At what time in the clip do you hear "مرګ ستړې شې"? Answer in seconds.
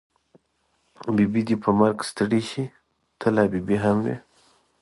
1.79-2.63